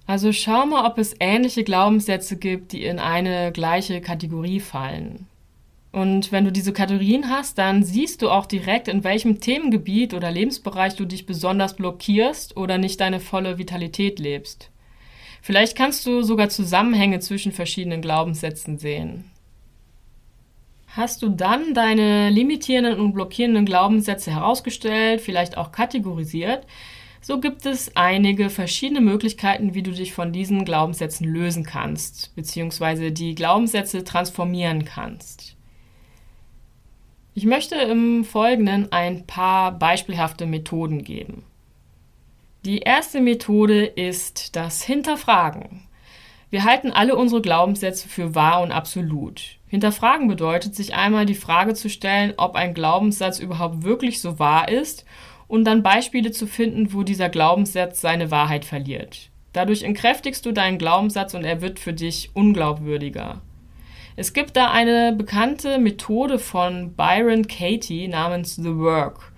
Also 0.06 0.32
schau 0.32 0.64
mal, 0.64 0.86
ob 0.86 0.98
es 0.98 1.14
ähnliche 1.20 1.62
Glaubenssätze 1.62 2.36
gibt, 2.36 2.72
die 2.72 2.84
in 2.84 2.98
eine 2.98 3.52
gleiche 3.52 4.00
Kategorie 4.00 4.60
fallen. 4.60 5.27
Und 5.90 6.32
wenn 6.32 6.44
du 6.44 6.52
diese 6.52 6.72
Kategorien 6.72 7.30
hast, 7.30 7.58
dann 7.58 7.82
siehst 7.82 8.20
du 8.20 8.30
auch 8.30 8.46
direkt, 8.46 8.88
in 8.88 9.04
welchem 9.04 9.40
Themengebiet 9.40 10.12
oder 10.12 10.30
Lebensbereich 10.30 10.96
du 10.96 11.06
dich 11.06 11.24
besonders 11.24 11.76
blockierst 11.76 12.56
oder 12.56 12.76
nicht 12.76 13.00
deine 13.00 13.20
volle 13.20 13.58
Vitalität 13.58 14.18
lebst. 14.18 14.70
Vielleicht 15.40 15.76
kannst 15.76 16.04
du 16.04 16.22
sogar 16.22 16.50
Zusammenhänge 16.50 17.20
zwischen 17.20 17.52
verschiedenen 17.52 18.02
Glaubenssätzen 18.02 18.78
sehen. 18.78 19.30
Hast 20.88 21.22
du 21.22 21.28
dann 21.28 21.74
deine 21.74 22.30
limitierenden 22.30 22.98
und 22.98 23.12
blockierenden 23.12 23.64
Glaubenssätze 23.64 24.32
herausgestellt, 24.32 25.20
vielleicht 25.20 25.56
auch 25.56 25.70
kategorisiert, 25.70 26.66
so 27.20 27.40
gibt 27.40 27.66
es 27.66 27.94
einige 27.96 28.48
verschiedene 28.48 29.00
Möglichkeiten, 29.00 29.74
wie 29.74 29.82
du 29.82 29.90
dich 29.90 30.12
von 30.12 30.32
diesen 30.32 30.64
Glaubenssätzen 30.64 31.26
lösen 31.26 31.64
kannst, 31.64 32.34
beziehungsweise 32.36 33.12
die 33.12 33.34
Glaubenssätze 33.34 34.04
transformieren 34.04 34.84
kannst. 34.84 35.57
Ich 37.38 37.46
möchte 37.46 37.76
im 37.76 38.24
Folgenden 38.24 38.90
ein 38.90 39.24
paar 39.24 39.70
beispielhafte 39.70 40.44
Methoden 40.44 41.04
geben. 41.04 41.44
Die 42.64 42.80
erste 42.80 43.20
Methode 43.20 43.84
ist 43.84 44.56
das 44.56 44.82
Hinterfragen. 44.82 45.86
Wir 46.50 46.64
halten 46.64 46.90
alle 46.90 47.14
unsere 47.14 47.40
Glaubenssätze 47.40 48.08
für 48.08 48.34
wahr 48.34 48.60
und 48.62 48.72
absolut. 48.72 49.40
Hinterfragen 49.68 50.26
bedeutet, 50.26 50.74
sich 50.74 50.96
einmal 50.96 51.26
die 51.26 51.36
Frage 51.36 51.74
zu 51.74 51.88
stellen, 51.88 52.34
ob 52.38 52.56
ein 52.56 52.74
Glaubenssatz 52.74 53.38
überhaupt 53.38 53.84
wirklich 53.84 54.20
so 54.20 54.40
wahr 54.40 54.68
ist 54.68 55.04
und 55.46 55.62
dann 55.62 55.84
Beispiele 55.84 56.32
zu 56.32 56.48
finden, 56.48 56.92
wo 56.92 57.04
dieser 57.04 57.28
Glaubenssatz 57.28 58.00
seine 58.00 58.32
Wahrheit 58.32 58.64
verliert. 58.64 59.30
Dadurch 59.52 59.84
entkräftigst 59.84 60.44
du 60.44 60.50
deinen 60.50 60.78
Glaubenssatz 60.78 61.34
und 61.34 61.44
er 61.44 61.62
wird 61.62 61.78
für 61.78 61.92
dich 61.92 62.30
unglaubwürdiger. 62.34 63.42
Es 64.18 64.32
gibt 64.32 64.56
da 64.56 64.72
eine 64.72 65.12
bekannte 65.12 65.78
Methode 65.78 66.40
von 66.40 66.92
Byron 66.96 67.46
Katie 67.46 68.08
namens 68.08 68.56
The 68.56 68.74
Work, 68.74 69.32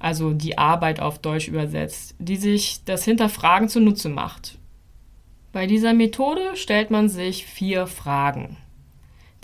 also 0.00 0.34
die 0.34 0.58
Arbeit 0.58 1.00
auf 1.00 1.18
Deutsch 1.18 1.48
übersetzt, 1.48 2.14
die 2.18 2.36
sich 2.36 2.84
das 2.84 3.06
Hinterfragen 3.06 3.70
zunutze 3.70 4.10
macht. 4.10 4.58
Bei 5.50 5.66
dieser 5.66 5.94
Methode 5.94 6.56
stellt 6.56 6.90
man 6.90 7.08
sich 7.08 7.46
vier 7.46 7.86
Fragen. 7.86 8.58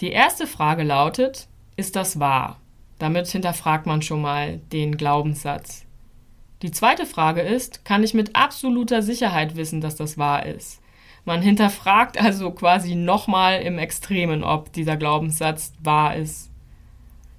Die 0.00 0.10
erste 0.10 0.46
Frage 0.46 0.82
lautet, 0.82 1.48
ist 1.76 1.96
das 1.96 2.20
wahr? 2.20 2.60
Damit 2.98 3.26
hinterfragt 3.28 3.86
man 3.86 4.02
schon 4.02 4.20
mal 4.20 4.58
den 4.70 4.98
Glaubenssatz. 4.98 5.86
Die 6.60 6.72
zweite 6.72 7.06
Frage 7.06 7.40
ist, 7.40 7.86
kann 7.86 8.04
ich 8.04 8.12
mit 8.12 8.36
absoluter 8.36 9.00
Sicherheit 9.00 9.56
wissen, 9.56 9.80
dass 9.80 9.96
das 9.96 10.18
wahr 10.18 10.44
ist? 10.44 10.82
Man 11.24 11.42
hinterfragt 11.42 12.20
also 12.20 12.50
quasi 12.50 12.94
nochmal 12.94 13.62
im 13.62 13.78
Extremen, 13.78 14.44
ob 14.44 14.72
dieser 14.72 14.96
Glaubenssatz 14.96 15.72
wahr 15.82 16.16
ist. 16.16 16.50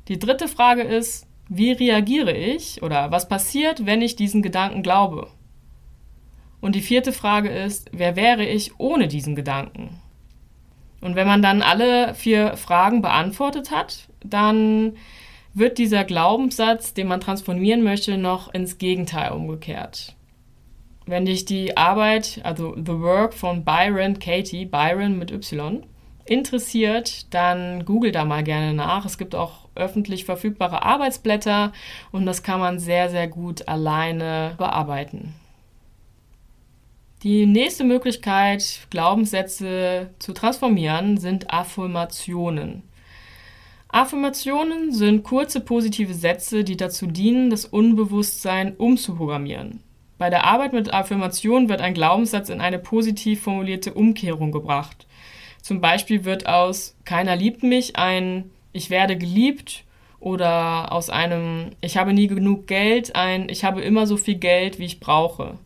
Die 0.07 0.19
dritte 0.19 0.47
Frage 0.47 0.81
ist, 0.81 1.27
wie 1.47 1.71
reagiere 1.71 2.33
ich 2.33 2.81
oder 2.81 3.11
was 3.11 3.27
passiert, 3.27 3.85
wenn 3.85 4.01
ich 4.01 4.15
diesen 4.15 4.41
Gedanken 4.41 4.81
glaube? 4.81 5.27
Und 6.61 6.73
die 6.73 6.81
vierte 6.81 7.11
Frage 7.11 7.49
ist, 7.49 7.89
wer 7.91 8.15
wäre 8.15 8.43
ich 8.43 8.79
ohne 8.79 9.07
diesen 9.07 9.35
Gedanken? 9.35 10.01
Und 11.01 11.15
wenn 11.15 11.27
man 11.27 11.43
dann 11.43 11.61
alle 11.61 12.15
vier 12.15 12.57
Fragen 12.57 13.03
beantwortet 13.03 13.69
hat, 13.69 14.07
dann 14.23 14.93
wird 15.53 15.77
dieser 15.77 16.03
Glaubenssatz, 16.03 16.95
den 16.95 17.07
man 17.07 17.21
transformieren 17.21 17.83
möchte, 17.83 18.17
noch 18.17 18.51
ins 18.51 18.79
Gegenteil 18.79 19.31
umgekehrt. 19.31 20.15
Wenn 21.05 21.25
dich 21.25 21.45
die 21.45 21.77
Arbeit, 21.77 22.41
also 22.43 22.75
The 22.75 22.99
Work 22.99 23.33
von 23.33 23.63
Byron 23.63 24.17
Katie, 24.17 24.65
Byron 24.65 25.19
mit 25.19 25.31
Y, 25.31 25.83
interessiert, 26.25 27.31
dann 27.33 27.85
google 27.85 28.11
da 28.11 28.25
mal 28.25 28.43
gerne 28.43 28.73
nach. 28.73 29.05
Es 29.05 29.17
gibt 29.17 29.35
auch 29.35 29.67
öffentlich 29.75 30.25
verfügbare 30.25 30.81
Arbeitsblätter 30.83 31.71
und 32.11 32.25
das 32.25 32.41
kann 32.41 32.59
man 32.59 32.79
sehr, 32.79 33.09
sehr 33.09 33.27
gut 33.27 33.67
alleine 33.67 34.55
bearbeiten. 34.57 35.35
Die 37.21 37.45
nächste 37.45 37.83
Möglichkeit, 37.83 38.87
Glaubenssätze 38.89 40.09
zu 40.19 40.33
transformieren, 40.33 41.17
sind 41.17 41.51
Affirmationen. 41.51 42.83
Affirmationen 43.87 44.91
sind 44.91 45.23
kurze 45.23 45.61
positive 45.61 46.13
Sätze, 46.13 46.63
die 46.63 46.77
dazu 46.77 47.07
dienen, 47.07 47.49
das 47.49 47.65
Unbewusstsein 47.65 48.75
umzuprogrammieren. 48.75 49.81
Bei 50.17 50.29
der 50.29 50.45
Arbeit 50.45 50.71
mit 50.71 50.93
Affirmation 50.93 51.67
wird 51.67 51.81
ein 51.81 51.93
Glaubenssatz 51.93 52.49
in 52.49 52.61
eine 52.61 52.79
positiv 52.79 53.41
formulierte 53.43 53.93
Umkehrung 53.93 54.51
gebracht. 54.51 55.05
Zum 55.61 55.81
Beispiel 55.81 56.23
wird 56.23 56.47
aus 56.47 56.95
keiner 57.05 57.35
liebt 57.35 57.63
mich 57.63 57.97
ein 57.97 58.49
ich 58.71 58.89
werde 58.89 59.17
geliebt 59.17 59.83
oder 60.19 60.91
aus 60.91 61.09
einem 61.09 61.71
ich 61.81 61.97
habe 61.97 62.13
nie 62.13 62.27
genug 62.27 62.67
Geld 62.67 63.15
ein 63.15 63.49
ich 63.49 63.65
habe 63.65 63.81
immer 63.81 64.07
so 64.07 64.15
viel 64.15 64.35
Geld, 64.35 64.79
wie 64.79 64.85
ich 64.85 64.99
brauche. 64.99 65.57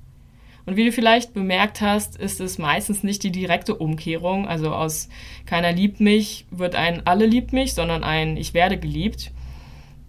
Und 0.65 0.75
wie 0.77 0.85
du 0.85 0.91
vielleicht 0.91 1.33
bemerkt 1.33 1.81
hast, 1.81 2.15
ist 2.15 2.39
es 2.39 2.59
meistens 2.59 3.03
nicht 3.03 3.23
die 3.23 3.31
direkte 3.31 3.75
Umkehrung. 3.75 4.47
Also 4.47 4.71
aus 4.71 5.09
keiner 5.45 5.71
liebt 5.71 5.99
mich 5.99 6.45
wird 6.49 6.75
ein 6.75 7.05
alle 7.05 7.25
liebt 7.25 7.53
mich, 7.53 7.73
sondern 7.73 8.03
ein 8.03 8.37
ich 8.37 8.53
werde 8.53 8.77
geliebt. 8.77 9.31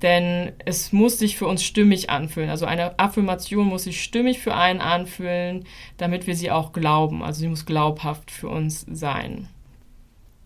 Denn 0.02 0.52
es 0.64 0.92
muss 0.92 1.18
sich 1.18 1.36
für 1.36 1.46
uns 1.46 1.62
stimmig 1.62 2.08
anfühlen. 2.08 2.48
Also 2.48 2.64
eine 2.64 2.98
Affirmation 2.98 3.66
muss 3.66 3.84
sich 3.84 4.02
stimmig 4.02 4.38
für 4.38 4.54
einen 4.54 4.80
anfühlen, 4.80 5.64
damit 5.98 6.26
wir 6.26 6.36
sie 6.36 6.50
auch 6.50 6.72
glauben. 6.72 7.22
Also 7.22 7.40
sie 7.40 7.48
muss 7.48 7.66
glaubhaft 7.66 8.30
für 8.30 8.48
uns 8.48 8.86
sein. 8.90 9.48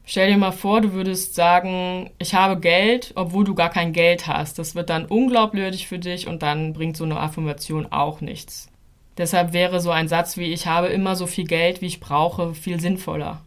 Stell 0.06 0.30
dir 0.30 0.37
mal 0.37 0.52
vor, 0.52 0.82
du 0.82 0.92
würdest 0.92 1.34
sagen, 1.34 2.11
ich 2.18 2.34
habe 2.34 2.61
Geld, 2.61 3.12
obwohl 3.14 3.44
du 3.44 3.54
gar 3.54 3.70
kein 3.70 3.92
Geld 3.92 4.26
hast. 4.26 4.58
Das 4.58 4.75
wird 4.75 4.90
dann 4.90 5.06
unglaubwürdig 5.06 5.87
für 5.87 5.99
dich 5.99 6.26
und 6.26 6.42
dann 6.42 6.75
bringt 6.75 6.96
so 6.96 7.04
eine 7.04 7.18
Affirmation 7.18 7.87
auch 7.90 8.20
nichts. 8.20 8.70
Deshalb 9.16 9.52
wäre 9.52 9.80
so 9.80 9.90
ein 9.90 10.08
Satz 10.08 10.37
wie 10.37 10.52
ich 10.52 10.66
habe 10.66 10.88
immer 10.88 11.16
so 11.16 11.26
viel 11.26 11.44
Geld, 11.44 11.80
wie 11.80 11.87
ich 11.87 12.00
brauche, 12.00 12.54
viel 12.54 12.80
sinnvoller. 12.80 13.40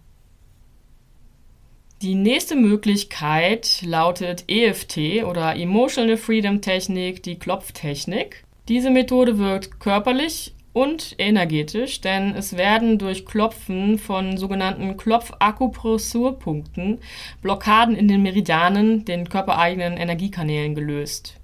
Die 2.04 2.14
nächste 2.14 2.56
Möglichkeit 2.56 3.82
lautet 3.84 4.44
EFT 4.48 5.24
oder 5.24 5.56
Emotional 5.56 6.18
Freedom 6.18 6.62
Technik, 6.62 7.24
die 7.24 7.40
Klopftechnik. 7.40 8.44
Diese 8.68 8.92
Methode 8.92 9.40
wirkt 9.40 9.80
körperlich 9.80 10.54
und 10.74 11.16
energetisch, 11.18 12.02
denn 12.02 12.36
es 12.36 12.56
werden 12.56 13.00
durch 13.00 13.26
Klopfen 13.26 13.98
von 13.98 14.38
sogenannten 14.38 14.96
Klopfakupressurpunkten 14.96 17.00
Blockaden 17.42 17.96
in 17.96 18.08
den 18.08 18.22
Meridianen, 18.22 19.04
den 19.04 19.28
körpereigenen 19.28 19.98
Energiekanälen 19.98 20.76
gelöst. 20.76 21.40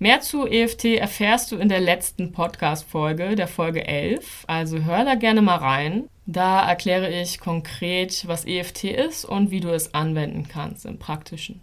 Mehr 0.00 0.20
zu 0.20 0.46
EFT 0.46 0.84
erfährst 0.84 1.50
du 1.50 1.56
in 1.56 1.68
der 1.68 1.80
letzten 1.80 2.30
Podcast-Folge, 2.30 3.34
der 3.34 3.48
Folge 3.48 3.84
11, 3.84 4.44
also 4.46 4.84
hör 4.84 5.04
da 5.04 5.16
gerne 5.16 5.42
mal 5.42 5.56
rein. 5.56 6.08
Da 6.24 6.64
erkläre 6.68 7.10
ich 7.10 7.40
konkret, 7.40 8.28
was 8.28 8.44
EFT 8.44 8.84
ist 8.84 9.24
und 9.24 9.50
wie 9.50 9.58
du 9.58 9.70
es 9.70 9.94
anwenden 9.94 10.46
kannst 10.46 10.86
im 10.86 11.00
Praktischen. 11.00 11.60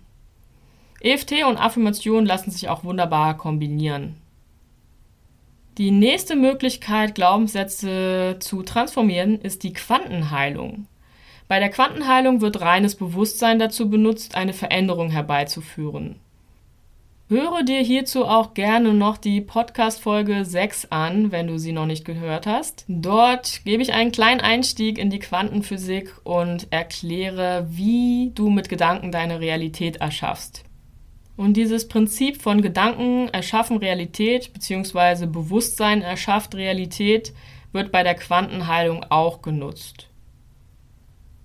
EFT 0.99 1.45
und 1.47 1.55
Affirmation 1.55 2.25
lassen 2.25 2.51
sich 2.51 2.67
auch 2.67 2.83
wunderbar 2.83 3.37
kombinieren. 3.37 4.17
Die 5.77 5.91
nächste 5.91 6.35
Möglichkeit, 6.35 7.15
Glaubenssätze 7.15 8.35
zu 8.39 8.63
transformieren, 8.63 9.39
ist 9.39 9.63
die 9.63 9.71
Quantenheilung. 9.71 10.87
Bei 11.47 11.59
der 11.59 11.69
Quantenheilung 11.69 12.41
wird 12.41 12.59
reines 12.59 12.95
Bewusstsein 12.95 13.59
dazu 13.59 13.89
benutzt, 13.89 14.35
eine 14.35 14.53
Veränderung 14.53 15.09
herbeizuführen. 15.09 16.19
Höre 17.27 17.63
dir 17.63 17.81
hierzu 17.81 18.25
auch 18.25 18.53
gerne 18.53 18.93
noch 18.93 19.17
die 19.17 19.41
Podcast-Folge 19.41 20.45
6 20.45 20.91
an, 20.91 21.31
wenn 21.31 21.47
du 21.47 21.57
sie 21.57 21.71
noch 21.71 21.87
nicht 21.87 22.05
gehört 22.05 22.45
hast. 22.45 22.85
Dort 22.87 23.65
gebe 23.65 23.81
ich 23.81 23.93
einen 23.93 24.11
kleinen 24.11 24.41
Einstieg 24.41 24.99
in 24.99 25.09
die 25.09 25.17
Quantenphysik 25.17 26.13
und 26.23 26.67
erkläre, 26.71 27.65
wie 27.71 28.31
du 28.35 28.51
mit 28.51 28.69
Gedanken 28.69 29.11
deine 29.11 29.39
Realität 29.39 29.95
erschaffst. 29.95 30.65
Und 31.35 31.57
dieses 31.57 31.87
Prinzip 31.87 32.43
von 32.43 32.61
Gedanken 32.61 33.29
erschaffen 33.29 33.77
Realität 33.77 34.53
bzw. 34.53 35.25
Bewusstsein 35.25 36.03
erschafft 36.03 36.53
Realität 36.53 37.33
wird 37.71 37.91
bei 37.91 38.03
der 38.03 38.13
Quantenheilung 38.13 39.03
auch 39.09 39.41
genutzt. 39.41 40.09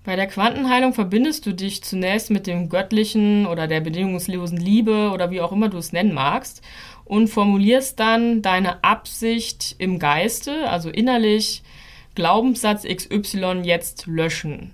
Bei 0.03 0.15
der 0.15 0.25
Quantenheilung 0.25 0.93
verbindest 0.93 1.45
du 1.45 1.53
dich 1.53 1.83
zunächst 1.83 2.31
mit 2.31 2.47
dem 2.47 2.69
Göttlichen 2.69 3.45
oder 3.45 3.67
der 3.67 3.81
bedingungslosen 3.81 4.57
Liebe 4.57 5.11
oder 5.13 5.29
wie 5.29 5.41
auch 5.41 5.51
immer 5.51 5.69
du 5.69 5.77
es 5.77 5.93
nennen 5.93 6.13
magst 6.13 6.63
und 7.05 7.27
formulierst 7.27 7.99
dann 7.99 8.41
deine 8.41 8.83
Absicht 8.83 9.75
im 9.77 9.99
Geiste, 9.99 10.67
also 10.69 10.89
innerlich, 10.89 11.61
Glaubenssatz 12.15 12.83
XY 12.83 13.61
jetzt 13.63 14.07
löschen. 14.07 14.71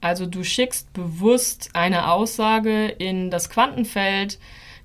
Also 0.00 0.24
du 0.24 0.42
schickst 0.44 0.94
bewusst 0.94 1.70
eine 1.74 2.10
Aussage 2.10 2.86
in 2.86 3.30
das 3.30 3.50
Quantenfeld, 3.50 4.38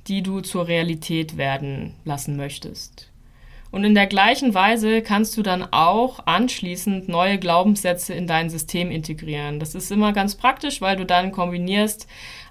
die 0.07 0.23
du 0.23 0.41
zur 0.41 0.67
Realität 0.67 1.37
werden 1.37 1.95
lassen 2.03 2.35
möchtest. 2.35 3.12
Und 3.73 3.85
in 3.85 3.95
der 3.95 4.05
gleichen 4.05 4.53
Weise 4.53 5.01
kannst 5.01 5.35
du 5.35 5.41
dann 5.41 5.63
auch 5.71 6.27
anschließend 6.27 7.09
neue 7.09 7.39
Glaubenssätze 7.39 8.13
in 8.13 8.27
dein 8.27 8.51
System 8.51 8.91
integrieren. 8.91 9.59
Das 9.59 9.73
ist 9.73 9.91
immer 9.91 10.13
ganz 10.13 10.35
praktisch, 10.35 10.79
weil 10.79 10.95
du 10.95 11.07
dann 11.07 11.31
kombinierst, 11.31 12.07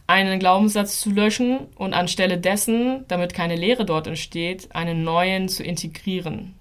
einen 0.09 0.41
Glaubenssatz 0.41 1.00
zu 1.00 1.12
löschen 1.12 1.69
und 1.76 1.95
anstelle 1.95 2.38
dessen, 2.38 3.05
damit 3.07 3.35
keine 3.35 3.55
Lehre 3.55 3.85
dort 3.85 4.09
entsteht, 4.09 4.75
einen 4.75 5.05
neuen 5.05 5.49
zu 5.49 5.62
integrieren. 5.62 6.55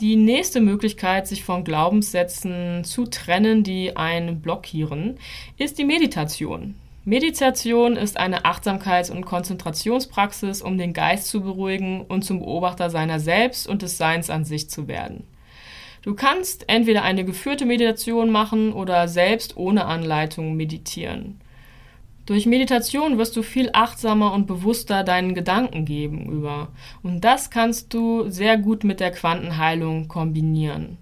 Die 0.00 0.16
nächste 0.16 0.62
Möglichkeit, 0.62 1.26
sich 1.26 1.44
von 1.44 1.62
Glaubenssätzen 1.62 2.84
zu 2.84 3.04
trennen, 3.04 3.64
die 3.64 3.98
einen 3.98 4.40
blockieren, 4.40 5.18
ist 5.58 5.78
die 5.78 5.84
Meditation. 5.84 6.74
Meditation 7.04 7.96
ist 7.96 8.18
eine 8.18 8.44
Achtsamkeits- 8.44 9.10
und 9.10 9.24
Konzentrationspraxis, 9.24 10.60
um 10.60 10.76
den 10.76 10.92
Geist 10.92 11.28
zu 11.28 11.40
beruhigen 11.40 12.02
und 12.02 12.22
zum 12.22 12.40
Beobachter 12.40 12.90
seiner 12.90 13.20
selbst 13.20 13.66
und 13.66 13.80
des 13.80 13.96
Seins 13.96 14.28
an 14.28 14.44
sich 14.44 14.68
zu 14.68 14.86
werden. 14.86 15.24
Du 16.02 16.14
kannst 16.14 16.68
entweder 16.68 17.02
eine 17.02 17.24
geführte 17.24 17.64
Meditation 17.64 18.30
machen 18.30 18.72
oder 18.72 19.08
selbst 19.08 19.56
ohne 19.56 19.86
Anleitung 19.86 20.56
meditieren. 20.56 21.40
Durch 22.26 22.46
Meditation 22.46 23.18
wirst 23.18 23.34
du 23.34 23.42
viel 23.42 23.70
achtsamer 23.72 24.32
und 24.32 24.46
bewusster 24.46 25.02
deinen 25.02 25.34
Gedanken 25.34 25.84
gegenüber. 25.84 26.68
Und 27.02 27.24
das 27.24 27.50
kannst 27.50 27.92
du 27.92 28.28
sehr 28.28 28.56
gut 28.56 28.84
mit 28.84 29.00
der 29.00 29.10
Quantenheilung 29.10 30.06
kombinieren. 30.06 30.98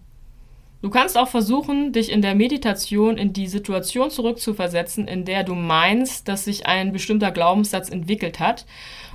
Du 0.80 0.90
kannst 0.90 1.18
auch 1.18 1.26
versuchen, 1.26 1.92
dich 1.92 2.12
in 2.12 2.22
der 2.22 2.36
Meditation 2.36 3.18
in 3.18 3.32
die 3.32 3.48
Situation 3.48 4.10
zurückzuversetzen, 4.10 5.08
in 5.08 5.24
der 5.24 5.42
du 5.42 5.56
meinst, 5.56 6.28
dass 6.28 6.44
sich 6.44 6.66
ein 6.66 6.92
bestimmter 6.92 7.32
Glaubenssatz 7.32 7.88
entwickelt 7.88 8.38
hat 8.38 8.64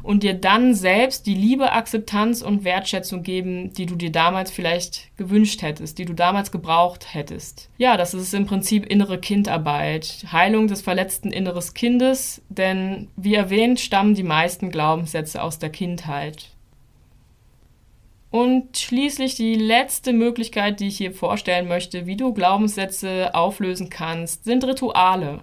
und 0.01 0.24
dir 0.24 0.34
dann 0.34 0.74
selbst 0.74 1.25
die 1.25 1.34
Liebe, 1.34 1.72
Akzeptanz 1.72 2.41
und 2.41 2.65
Wertschätzung 2.65 3.24
geben, 3.24 3.72
die 3.72 3.86
du 3.86 3.96
dir 3.96 4.12
damals 4.12 4.51
vielleicht 4.51 5.15
gewünscht 5.15 5.62
hättest, 5.62 5.98
die 5.98 6.05
du 6.05 6.13
damals 6.13 6.51
gebraucht 6.51 7.13
hättest. 7.13 7.70
Ja, 7.77 7.96
das 7.96 8.13
ist 8.13 8.34
im 8.34 8.46
Prinzip 8.46 8.86
innere 8.86 9.17
Kindarbeit, 9.17 10.25
Heilung 10.34 10.67
des 10.67 10.82
verletzten 10.82 11.32
inneres 11.32 11.74
Kindes, 11.74 12.41
denn 12.50 13.08
wie 13.15 13.36
erwähnt 13.36 13.79
stammen 13.79 14.15
die 14.15 14.24
meisten 14.24 14.70
Glaubenssätze 14.70 15.41
aus 15.41 15.60
der 15.60 15.70
Kindheit. 15.70 16.52
Und 18.33 18.79
schließlich 18.79 19.35
die 19.35 19.53
letzte 19.53 20.11
Möglichkeit, 20.11 20.79
die 20.79 20.87
ich 20.87 20.97
hier 20.97 21.11
vorstellen 21.11 21.67
möchte, 21.67 22.07
wie 22.07 22.17
du 22.17 22.33
Glaubenssätze 22.33 23.35
auflösen 23.35 23.91
kannst, 23.91 24.45
sind 24.45 24.63
Rituale. 24.63 25.41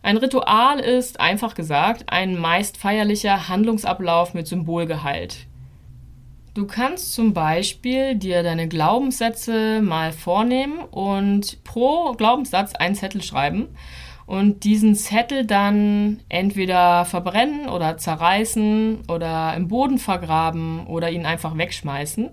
Ein 0.00 0.18
Ritual 0.18 0.78
ist, 0.78 1.18
einfach 1.18 1.56
gesagt, 1.56 2.04
ein 2.06 2.38
meist 2.38 2.76
feierlicher 2.76 3.48
Handlungsablauf 3.48 4.32
mit 4.32 4.46
Symbolgehalt. 4.46 5.48
Du 6.54 6.68
kannst 6.68 7.14
zum 7.14 7.34
Beispiel 7.34 8.14
dir 8.14 8.44
deine 8.44 8.68
Glaubenssätze 8.68 9.82
mal 9.82 10.12
vornehmen 10.12 10.78
und 10.92 11.64
pro 11.64 12.12
Glaubenssatz 12.12 12.76
einen 12.76 12.94
Zettel 12.94 13.24
schreiben 13.24 13.70
und 14.26 14.64
diesen 14.64 14.94
Zettel 14.94 15.44
dann 15.44 16.20
entweder 16.28 17.04
verbrennen 17.04 17.68
oder 17.68 17.98
zerreißen 17.98 19.02
oder 19.08 19.54
im 19.54 19.68
Boden 19.68 19.98
vergraben 19.98 20.86
oder 20.86 21.10
ihn 21.10 21.26
einfach 21.26 21.56
wegschmeißen. 21.56 22.30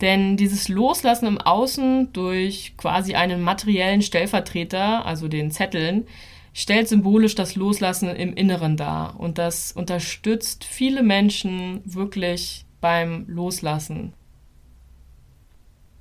Denn 0.00 0.36
dieses 0.36 0.68
Loslassen 0.68 1.26
im 1.26 1.38
Außen 1.38 2.12
durch 2.12 2.74
quasi 2.76 3.14
einen 3.14 3.42
materiellen 3.42 4.02
Stellvertreter, 4.02 5.04
also 5.04 5.26
den 5.26 5.50
Zetteln, 5.50 6.06
stellt 6.54 6.88
symbolisch 6.88 7.34
das 7.34 7.56
Loslassen 7.56 8.08
im 8.08 8.34
Inneren 8.34 8.76
dar. 8.76 9.18
Und 9.18 9.38
das 9.38 9.72
unterstützt 9.72 10.64
viele 10.64 11.02
Menschen 11.02 11.80
wirklich 11.84 12.64
beim 12.80 13.24
Loslassen. 13.28 14.12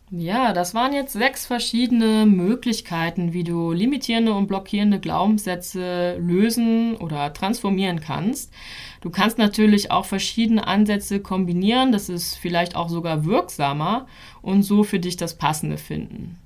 Ja, 0.10 0.54
das 0.54 0.74
waren 0.74 0.94
jetzt 0.94 1.12
sechs 1.12 1.46
verschiedene 1.46 2.26
Möglichkeiten, 2.26 3.34
wie 3.34 3.44
du 3.44 3.74
limitierende 3.74 4.34
und 4.34 4.48
blockierende 4.48 5.02
Glaubenssätze 5.02 6.16
lösen 6.18 6.96
oder 6.96 7.34
transformieren 7.34 8.00
kannst. 8.00 8.54
Du 9.02 9.10
kannst 9.10 9.38
natürlich 9.38 9.92
auch 9.92 10.06
verschiedene 10.06 10.66
Ansätze 10.66 11.20
kombinieren, 11.20 11.92
das 11.92 12.08
ist 12.08 12.36
vielleicht 12.36 12.78
auch 12.78 12.88
sogar 12.88 13.26
wirksamer 13.26 14.08
und 14.42 14.64
so 14.64 14.86
für 14.86 15.00
dich 15.00 15.18
das 15.18 15.38
Passende 15.38 15.78
finden. 15.78 16.38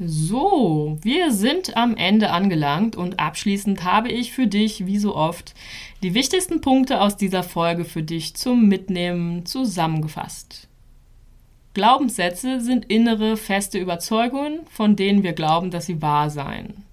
So, 0.00 0.98
wir 1.02 1.30
sind 1.32 1.76
am 1.76 1.96
Ende 1.96 2.30
angelangt 2.30 2.96
und 2.96 3.20
abschließend 3.20 3.84
habe 3.84 4.08
ich 4.08 4.32
für 4.32 4.48
dich, 4.48 4.86
wie 4.86 4.98
so 4.98 5.14
oft, 5.14 5.54
die 6.02 6.14
wichtigsten 6.14 6.60
Punkte 6.60 7.00
aus 7.00 7.16
dieser 7.16 7.44
Folge 7.44 7.84
für 7.84 8.02
dich 8.02 8.34
zum 8.34 8.66
Mitnehmen 8.68 9.46
zusammengefasst. 9.46 10.67
Glaubenssätze 11.74 12.60
sind 12.60 12.86
innere, 12.86 13.36
feste 13.36 13.78
Überzeugungen, 13.78 14.60
von 14.70 14.96
denen 14.96 15.22
wir 15.22 15.32
glauben, 15.32 15.70
dass 15.70 15.86
sie 15.86 16.02
wahr 16.02 16.30
seien. 16.30 16.84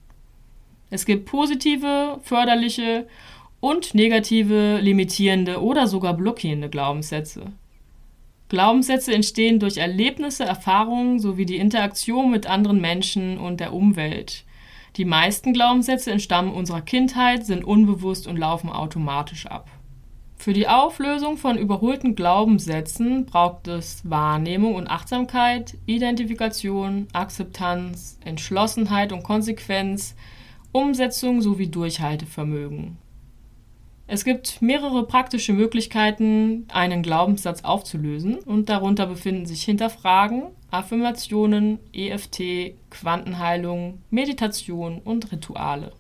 Es 0.90 1.06
gibt 1.06 1.26
positive, 1.26 2.20
förderliche 2.22 3.08
und 3.60 3.96
negative, 3.96 4.80
limitierende 4.80 5.62
oder 5.62 5.88
sogar 5.88 6.14
blockierende 6.14 6.70
Glaubenssätze. 6.70 7.48
Glaubenssätze 8.50 9.12
entstehen 9.12 9.60
durch 9.60 9.78
Erlebnisse, 9.78 10.46
Erfahrungen 10.46 11.20
sowie 11.20 11.46
die 11.46 11.58
Interaktion 11.58 12.30
mit 12.30 12.46
anderen 12.46 12.80
Menschen 12.80 13.40
und 13.40 13.60
der 13.60 13.74
Umwelt. 13.74 14.44
Die 14.98 15.06
meisten 15.06 15.52
Glaubenssätze 15.52 16.12
entstammen 16.12 16.54
unserer 16.54 16.82
Kindheit, 16.82 17.46
sind 17.46 17.66
unbewusst 17.66 18.28
und 18.28 18.38
laufen 18.38 18.70
automatisch 18.70 19.48
ab. 19.48 19.68
Für 20.38 20.54
die 20.54 20.68
Auflösung 20.68 21.38
von 21.38 21.58
überholten 21.58 22.16
Glaubenssätzen 22.16 23.26
braucht 23.26 23.68
es 23.68 24.08
Wahrnehmung 24.10 24.76
und 24.76 24.88
Achtsamkeit, 24.88 25.78
Identifikation, 25.86 27.08
Akzeptanz, 27.14 28.20
Entschlossenheit 28.24 29.12
und 29.12 29.24
Konsequenz, 29.24 30.16
Umsetzung 30.72 31.42
sowie 31.42 31.68
Durchhaltevermögen. 31.68 32.98
Es 34.08 34.24
gibt 34.24 34.62
mehrere 34.62 35.08
praktische 35.08 35.52
Möglichkeiten, 35.54 36.68
einen 36.72 37.02
Glaubenssatz 37.02 37.64
aufzulösen 37.64 38.36
und 38.36 38.70
darunter 38.70 39.08
befinden 39.08 39.48
sich 39.48 39.64
Hinterfragen, 39.64 40.44
Affirmationen, 40.70 41.80
EFT, 41.92 42.76
Quantenheilung, 42.92 44.00
Meditation 44.12 45.00
und 45.04 45.32
Rituale. 45.32 45.92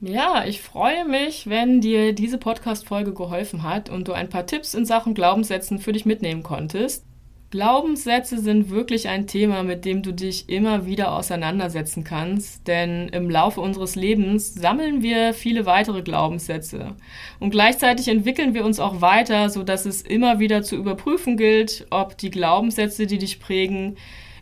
Ja, 0.00 0.44
ich 0.46 0.60
freue 0.60 1.06
mich, 1.06 1.48
wenn 1.48 1.80
dir 1.80 2.12
diese 2.12 2.36
Podcast-Folge 2.36 3.14
geholfen 3.14 3.62
hat 3.62 3.88
und 3.88 4.08
du 4.08 4.12
ein 4.12 4.28
paar 4.28 4.46
Tipps 4.46 4.74
in 4.74 4.84
Sachen 4.84 5.14
Glaubenssätzen 5.14 5.78
für 5.78 5.92
dich 5.92 6.04
mitnehmen 6.04 6.42
konntest. 6.42 7.06
Glaubenssätze 7.50 8.38
sind 8.38 8.68
wirklich 8.68 9.08
ein 9.08 9.26
Thema, 9.26 9.62
mit 9.62 9.86
dem 9.86 10.02
du 10.02 10.12
dich 10.12 10.50
immer 10.50 10.84
wieder 10.84 11.14
auseinandersetzen 11.14 12.04
kannst, 12.04 12.68
denn 12.68 13.08
im 13.08 13.30
Laufe 13.30 13.60
unseres 13.62 13.94
Lebens 13.94 14.52
sammeln 14.52 15.02
wir 15.02 15.32
viele 15.32 15.64
weitere 15.64 16.02
Glaubenssätze 16.02 16.96
und 17.38 17.50
gleichzeitig 17.50 18.08
entwickeln 18.08 18.52
wir 18.52 18.64
uns 18.64 18.80
auch 18.80 19.00
weiter, 19.00 19.48
sodass 19.48 19.86
es 19.86 20.02
immer 20.02 20.40
wieder 20.40 20.62
zu 20.62 20.76
überprüfen 20.76 21.36
gilt, 21.38 21.86
ob 21.90 22.18
die 22.18 22.30
Glaubenssätze, 22.30 23.06
die 23.06 23.18
dich 23.18 23.40
prägen, 23.40 23.96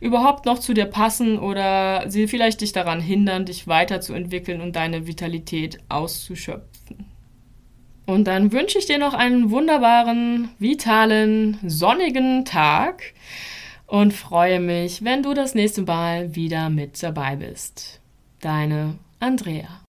überhaupt 0.05 0.45
noch 0.45 0.59
zu 0.59 0.75
dir 0.75 0.85
passen 0.85 1.39
oder 1.39 2.05
sie 2.11 2.29
vielleicht 2.29 2.61
dich 2.61 2.73
daran 2.73 3.01
hindern, 3.01 3.47
dich 3.47 3.67
weiterzuentwickeln 3.67 4.61
und 4.61 4.77
deine 4.77 5.07
Vitalität 5.07 5.79
auszuschöpfen. 5.89 7.07
Und 8.05 8.25
dann 8.25 8.53
wünsche 8.53 8.79
ich 8.79 8.85
dir 8.85 8.99
noch 8.99 9.15
einen 9.15 9.51
wunderbaren, 9.51 10.51
vitalen, 10.59 11.59
sonnigen 11.67 12.45
Tag 12.45 13.15
und 13.87 14.13
freue 14.13 14.61
mich, 14.61 15.05
wenn 15.05 15.23
du 15.23 15.33
das 15.33 15.55
nächste 15.55 15.83
Mal 15.83 16.35
wieder 16.37 16.69
mit 16.69 17.03
dabei 17.03 17.37
bist. 17.37 18.03
Deine 18.41 18.99
Andrea. 19.21 19.84